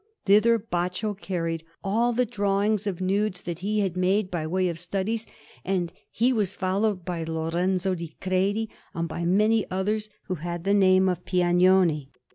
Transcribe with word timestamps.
Thither 0.25 0.57
Baccio 0.57 1.13
carried 1.13 1.63
all 1.83 2.11
the 2.11 2.25
drawings 2.25 2.87
of 2.87 3.01
nudes 3.01 3.43
that 3.43 3.59
he 3.59 3.81
had 3.81 3.95
made 3.95 4.31
by 4.31 4.47
way 4.47 4.67
of 4.67 4.79
studies, 4.79 5.27
and 5.63 5.93
he 6.09 6.33
was 6.33 6.55
followed 6.55 7.05
by 7.05 7.23
Lorenzo 7.23 7.93
di 7.93 8.15
Credi 8.19 8.67
and 8.95 9.07
by 9.07 9.25
many 9.25 9.63
others, 9.69 10.09
who 10.23 10.33
had 10.41 10.63
the 10.63 10.73
name 10.73 11.07
of 11.07 11.23
Piagnoni. 11.25 12.09